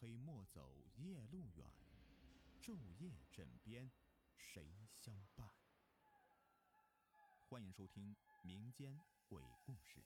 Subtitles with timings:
[0.00, 0.60] 黑莫走
[0.96, 1.66] 夜路远，
[2.62, 3.90] 昼夜枕边
[4.36, 4.62] 谁
[5.04, 5.46] 相伴？
[7.48, 8.96] 欢迎收听民间
[9.28, 10.00] 鬼故事。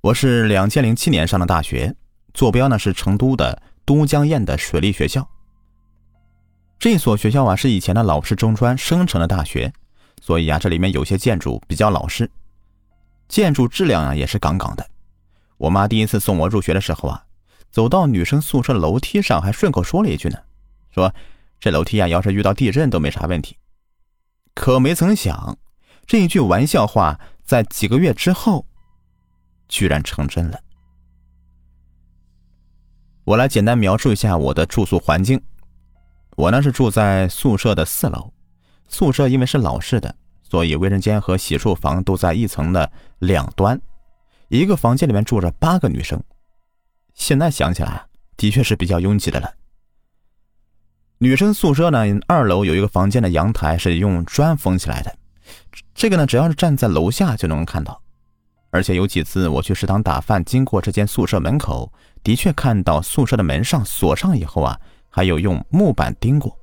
[0.00, 1.94] 我是两千零七年上的大学，
[2.32, 5.28] 坐标呢是成都的都江堰的水利学校。
[6.78, 9.72] 这所学校啊是以前的老式中专生成的大学，
[10.24, 12.30] 所以啊这里面有些建筑比较老式，
[13.28, 14.88] 建筑质量啊也是杠杠的。
[15.58, 17.26] 我妈第一次送我入学的时候啊，
[17.70, 20.38] 走到女生宿舍楼梯上，还顺口说了一句呢，
[20.92, 21.14] 说
[21.60, 23.58] 这楼梯啊要是遇到地震都没啥问题。
[24.54, 25.58] 可没曾想，
[26.06, 28.64] 这一句玩笑话在几个月之后。
[29.66, 30.60] 居然成真了。
[33.24, 35.42] 我来简单描述一下我的住宿环境。
[36.36, 38.33] 我呢是住在宿舍的四楼，
[38.88, 43.80] 宿舍因为是老式的，所以卫生间和洗漱房都在一层的两端。
[44.48, 46.22] 一个房间里面住着八个女生。
[47.14, 48.04] 现在想起来，
[48.36, 49.52] 的确是比较拥挤的了。
[51.18, 55.16] 女生宿舍呢，二楼有一个房间的阳台是用砖封起来的，
[55.94, 58.00] 这个呢，只要是站在楼下就能看到。
[58.70, 61.92] 而且有几次我去食堂打饭，经过这间宿舍门口，
[62.24, 66.58] 的确看到宿舍的门上锁上以后啊，还有用木板钉过。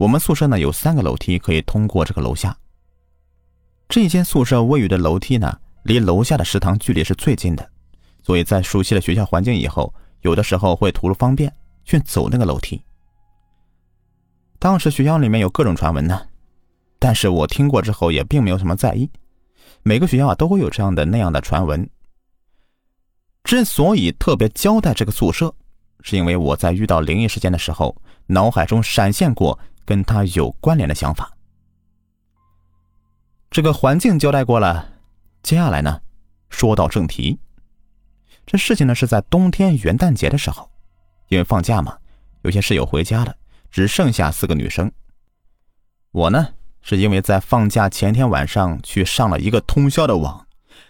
[0.00, 2.56] 我们宿舍呢有三个楼梯可以通过这个楼下。
[3.86, 7.70] 这间宿舍位于的楼梯呢，离楼下的食堂距离是最近的，
[8.22, 12.82] 所以在熟悉了学校环境以后，有的时候会图了方便去走那个楼梯。
[14.58, 16.18] 当时学校里面有各种传闻呢，
[16.98, 19.10] 但是我听过之后也并没有什么在意。
[19.82, 21.86] 每个学校啊都会有这样的那样的传闻。
[23.44, 25.54] 之所以特别交代这个宿舍，
[26.00, 27.94] 是因为我在遇到灵异事件的时候，
[28.28, 31.30] 脑海中闪现过跟他有关联的想法。
[33.50, 34.92] 这个环境交代过了，
[35.42, 36.00] 接下来呢，
[36.48, 37.38] 说到正题。
[38.46, 40.70] 这事情呢是在冬天元旦节的时候，
[41.28, 41.98] 因为放假嘛，
[42.42, 43.34] 有些室友回家了，
[43.70, 44.90] 只剩下四个女生。
[46.12, 46.48] 我呢。
[46.82, 50.46] 是因为在放假前天晚上去上了一个通宵的网，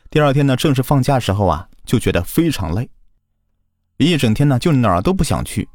[0.09, 2.89] 第二天呢正是放假时候啊，就觉得非常累，
[3.97, 5.69] 一整天呢就哪儿都不想去。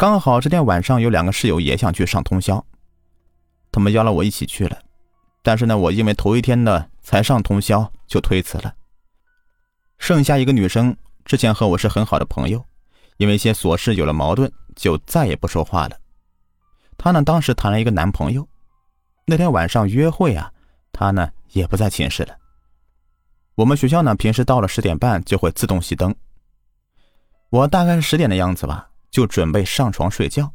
[0.00, 2.64] 刚好这天晚上有两个室友也想去上通宵，
[3.70, 4.78] 他们邀了我一起去了，
[5.42, 8.74] 但是呢我因为头一天呢才上通宵就推辞了。
[9.98, 10.96] 剩下一个女生
[11.26, 12.64] 之前和我是很好的朋友，
[13.18, 15.98] 因为一些琐事有了矛盾，就再也不说话了。
[16.96, 18.48] 她呢当时谈了一个男朋友。
[19.26, 20.50] 那天晚上约会啊，
[20.94, 22.34] 她呢也不在寝室了。
[23.54, 26.14] 我们学校呢平时到了十点半就会自动熄灯。
[27.50, 30.52] 我大概是十点的样子吧，就准备上床睡觉。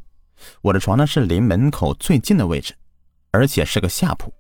[0.61, 2.73] 我的床呢是离门口最近的位置，
[3.31, 4.33] 而且是个下铺。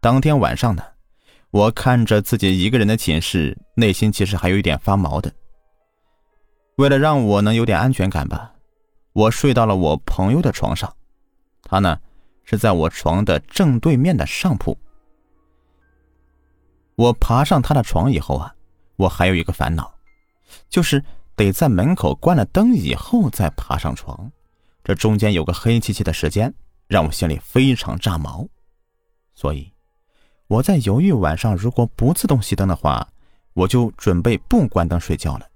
[0.00, 0.82] 当天晚上呢，
[1.50, 5.32] 我看着自己一个人的寝室，内心其实还有一点发毛的。
[6.76, 8.52] 为了让我能有点安全感吧，
[9.12, 10.94] 我睡到了我朋友的床上，
[11.62, 11.98] 他呢。
[12.48, 14.78] 是在我床的正对面的上铺。
[16.94, 18.54] 我爬上他的床以后啊，
[18.94, 19.92] 我还有一个烦恼，
[20.68, 21.04] 就是
[21.36, 24.32] 得在门口关了灯以后再爬上床，
[24.82, 26.52] 这中间有个黑漆漆的时间，
[26.88, 28.48] 让我心里非常炸毛。
[29.34, 29.70] 所以
[30.46, 33.06] 我在犹豫晚上如果不自动熄灯的话，
[33.52, 35.46] 我就准备不关灯睡觉了。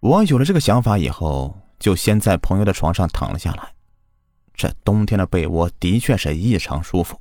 [0.00, 3.74] 我有了这个想法以后，就先在朋友的床上躺了下来。
[4.54, 7.20] 这冬天的被窝的确是异常舒服。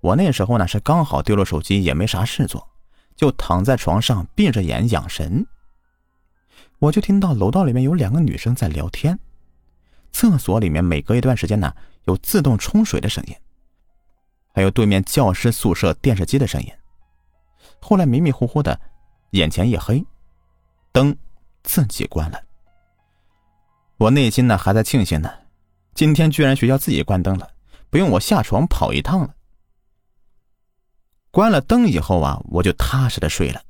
[0.00, 2.68] 我那时候呢是刚好丢了手机，也没啥事做，
[3.14, 5.46] 就躺在床上闭着眼养神。
[6.80, 9.18] 我就听到楼道里面有两个女生在聊天，
[10.12, 11.72] 厕所里面每隔一段时间呢
[12.04, 13.36] 有自动冲水的声音，
[14.54, 16.72] 还有对面教师宿舍电视机的声音。
[17.80, 18.80] 后来迷迷糊糊的，
[19.32, 20.02] 眼前一黑，
[20.90, 21.14] 灯
[21.62, 22.42] 自己关了。
[23.98, 25.30] 我内心呢还在庆幸呢。
[25.94, 27.50] 今天居然学校自己关灯了，
[27.90, 29.34] 不用我下床跑一趟了。
[31.30, 33.62] 关了灯以后啊，我就踏实的睡了。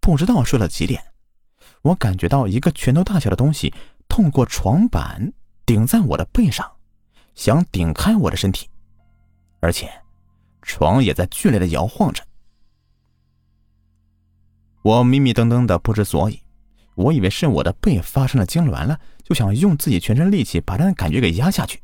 [0.00, 1.00] 不知道睡了几点，
[1.82, 3.72] 我感觉到一个拳头大小的东西
[4.08, 5.32] 透过床板
[5.64, 6.70] 顶在我的背上，
[7.34, 8.68] 想顶开我的身体，
[9.60, 9.90] 而且
[10.62, 12.24] 床也在剧烈的摇晃着。
[14.82, 16.42] 我迷迷瞪瞪的不知所以。
[16.94, 21.80] 我以为是我的背发生了痉挛了，就想用自己全身力气把那感觉给压下去。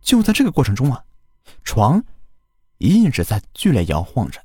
[0.00, 1.04] 就在这个过程中啊，
[1.64, 2.02] 床
[2.78, 4.40] 一直在剧烈摇晃着，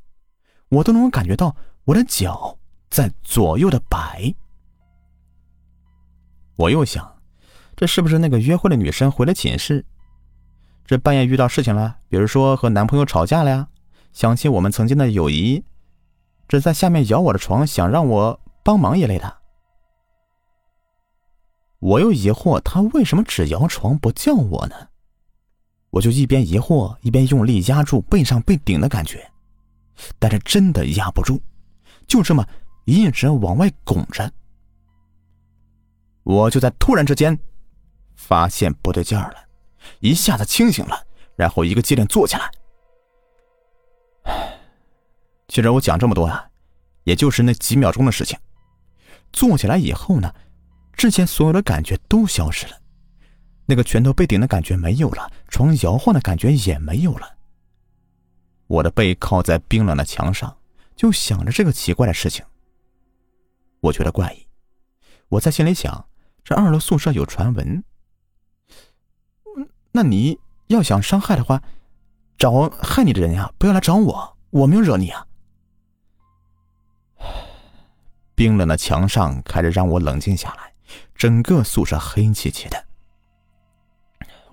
[0.68, 1.56] 我都能感觉到
[1.86, 2.58] 我的脚
[2.94, 4.32] 在左右的摆。
[6.56, 7.20] 我又想，
[7.76, 9.84] 这是不是那个约会的女生回了寝室？
[10.86, 13.68] 这半夜遇到事情了，比如说和男朋友吵架了呀，
[14.12, 15.64] 想起我们曾经的友谊，
[16.48, 19.38] 这在下面摇我的床，想让我帮忙一类的。
[21.80, 24.76] 我又疑惑，他为什么只摇床不叫我呢？
[25.90, 29.32] 我就一边疑惑，一边用力压住背上被顶的感觉，
[30.20, 31.42] 但是真的压不住，
[32.06, 32.48] 就这么
[32.86, 34.32] 一直往外拱着。
[36.24, 37.38] 我就在突然之间，
[38.16, 39.38] 发现不对劲儿了，
[40.00, 42.50] 一下子清醒了，然后一个机灵坐起来。
[45.48, 46.50] 其实我讲这么多啊，
[47.04, 48.38] 也就是那几秒钟的事情。
[49.32, 50.34] 坐起来以后呢？
[50.96, 52.80] 之前所有的感觉都消失了，
[53.66, 57.28] 那个拳头被顶的感觉没有了，床摇晃的感觉也没有了。
[58.68, 60.56] 我的背靠在冰冷的墙上，
[60.96, 62.46] 就想着这个奇怪的事情。
[63.84, 64.48] 我觉得怪异，
[65.28, 66.08] 我在心里想：
[66.44, 67.84] 这二楼宿舍有传闻，
[69.92, 71.62] 那你要想伤害的话，
[72.38, 75.28] 找害你的人呀，不要来找我，我没有惹你啊。
[78.36, 80.74] 冰冷的墙上开始让我冷静下来。
[81.16, 82.86] 整个宿舍黑漆漆的，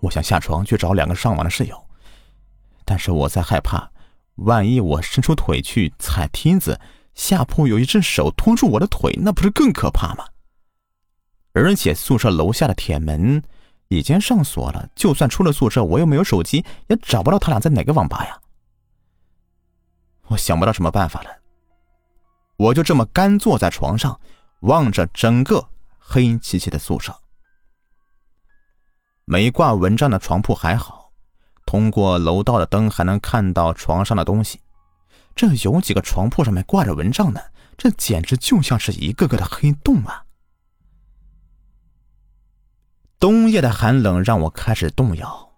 [0.01, 1.87] 我想下床去找两个上网的室友，
[2.85, 3.91] 但是我在害怕，
[4.37, 6.81] 万一我伸出腿去踩梯子，
[7.15, 10.25] 下铺有一只手拖住我的腿，那不是更可怕吗？
[11.53, 13.43] 而且宿舍楼下的铁门
[13.89, 18.41] 已经上锁了，就算出了宿舍，我又没有手机，也找不到他俩在哪个网吧呀。
[20.29, 21.31] 我想不到什么办法了，
[22.57, 24.21] 我就这么干坐在床上，
[24.61, 25.69] 望着整个。
[26.13, 27.17] 黑漆漆的宿舍，
[29.27, 31.13] 没挂蚊帐的床铺还好，
[31.65, 34.61] 通过楼道的灯还能看到床上的东西。
[35.35, 37.41] 这有几个床铺上面挂着蚊帐呢，
[37.77, 40.25] 这简直就像是一个个的黑洞啊！
[43.19, 45.53] 冬夜的寒冷让我开始动摇，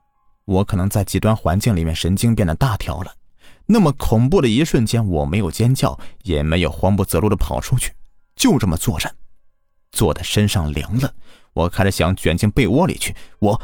[0.45, 3.15] 我可能在极端环境里面神经变得大条了。
[3.67, 7.93] 那么恐怖的一瞬间，我没有尖叫，也没有慌不择路的跑出去，
[8.35, 9.13] 就这么坐着。
[9.93, 11.15] 坐的身上凉了，
[11.53, 13.15] 我开始想卷进被窝里去。
[13.39, 13.61] 我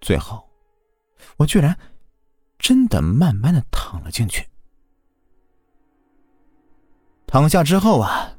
[0.00, 0.46] 最后，
[1.36, 1.76] 我居然
[2.66, 4.44] 真的慢慢的躺了进去。
[7.24, 8.36] 躺下之后啊，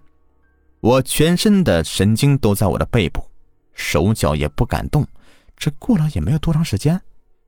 [0.81, 3.24] 我全身的神经都在我的背部，
[3.71, 5.07] 手脚也不敢动。
[5.56, 7.01] 这过了也没有多长时间，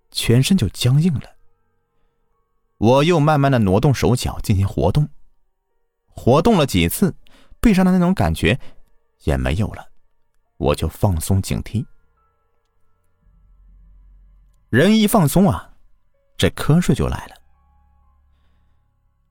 [0.09, 1.23] 全身就僵硬了。
[2.77, 5.09] 我又慢慢的挪动手脚进行活动，
[6.07, 7.13] 活动了几次。
[7.59, 8.57] 背上的那种感觉
[9.25, 9.85] 也没有了，
[10.55, 11.85] 我就放松警惕。
[14.69, 15.68] 人一放松啊，
[16.39, 17.35] 这瞌睡就来了。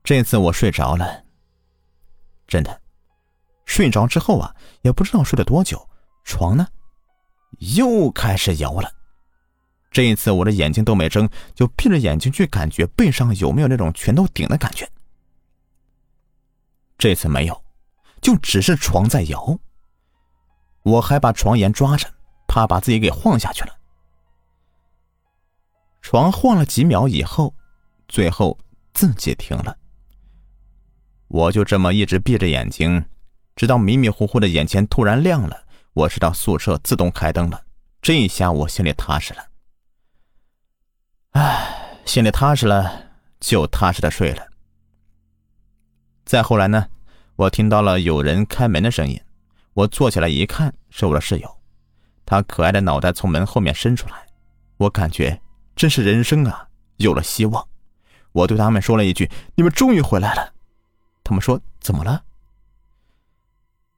[0.04, 1.24] 这次我睡着了，
[2.46, 2.80] 真的，
[3.64, 5.88] 睡着之后啊，也不知道睡了多久，
[6.22, 6.68] 床呢
[7.76, 8.92] 又开始摇了。
[9.90, 14.86] 这一次我的眼睛都没睁，就闭着眼睛去感觉背上有没有那种拳头顶的感觉。
[16.98, 17.64] 这次没有。
[18.20, 19.56] 就只是床在摇，
[20.82, 22.12] 我还把床沿抓着，
[22.48, 23.77] 怕把自己给晃下去了。
[26.10, 27.54] 床晃了几秒以后，
[28.08, 28.58] 最后
[28.94, 29.76] 自己停了。
[31.26, 33.04] 我就这么一直闭着眼睛，
[33.54, 37.62] 直到迷迷糊糊的眼前突然亮了，我知道宿舍自动开灯了。
[38.00, 39.44] 这一下我心里踏实了。
[41.32, 44.48] 唉，心里踏实了，就踏实的睡了。
[46.24, 46.86] 再后来呢？
[47.36, 49.20] 我听到了有人开门的声音，
[49.74, 51.58] 我坐起来一看，是我的室友，
[52.24, 54.26] 他可爱的脑袋从门后面伸出来，
[54.78, 55.38] 我感觉
[55.78, 57.64] 真是人生啊，有了希望。
[58.32, 60.52] 我对他们说了一句：“你们终于回来了。”
[61.22, 62.24] 他们说：“怎么了？”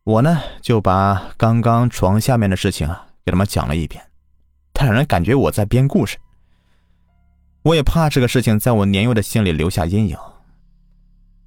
[0.04, 4.04] 我呢就把刚刚床下面的事情啊给他们讲了一遍，
[4.74, 6.18] 他让人感觉我在编故事。
[7.62, 10.18] 我也怕这个事情在我年幼的心里留下阴影，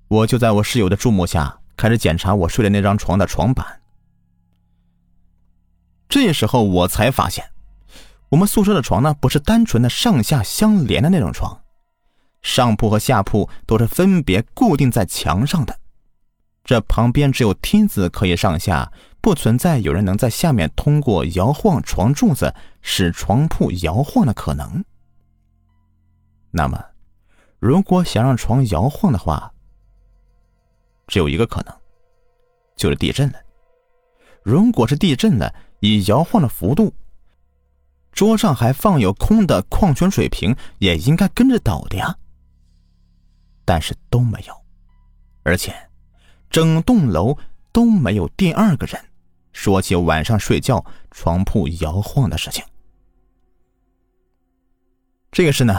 [0.08, 1.60] 我就在我室友的注目下。
[1.78, 3.82] 开始检查我睡的那张床的床板。
[6.10, 7.50] 这时候我才发现，
[8.30, 11.62] 我们宿舍的床呢不是单纯的上下相连的那种床，
[12.42, 15.80] 上铺和下铺都是分别固定在墙上的，
[16.64, 24.84] 这旁边只有梯子可以上下，不存在有人能在下面通过摇晃床柱子使床铺摇晃的可能。
[26.52, 26.84] 那么，
[27.60, 29.52] 如果想让床摇晃的话，
[31.08, 31.76] 只有一个可能，
[32.76, 33.40] 就是地震了。
[34.42, 36.94] 如果是地震了，以摇晃的幅度，
[38.14, 42.16] 桌上还放有空的矿泉水瓶，也应该跟着倒的呀。
[43.66, 44.54] 但是都没有，
[45.44, 45.74] 而且
[46.50, 47.38] 整栋楼
[47.72, 49.04] 都没有第二个人，
[49.52, 52.64] 说起晚上睡觉床铺摇晃的事情。
[55.32, 55.74] 这个事呢，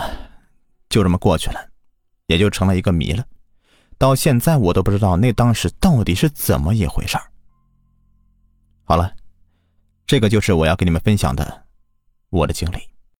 [0.88, 1.69] 就这么过去了，
[2.26, 3.25] 也就成了一个谜了。
[3.97, 7.17] 到现在我都不知道那当时到底是怎么一回事。
[8.83, 9.14] 好了，
[10.07, 11.63] 这个就是我要跟你们分享的
[12.35, 12.94] 我的经历。